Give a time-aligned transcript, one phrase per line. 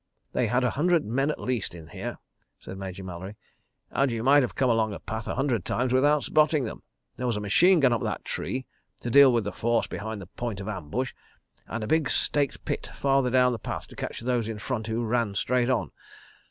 [0.33, 2.17] "They had a hundred men at least, in here,"
[2.59, 3.35] said Major Mallery,
[3.91, 6.81] "and you might have come along the path a hundred times without spotting them.
[7.17, 8.65] There was a machine gun up that tree,
[9.01, 11.13] to deal with the force behind the point of ambush,
[11.67, 15.05] and a big staked pit farther down the path to catch those in front who
[15.05, 15.91] ran straight on.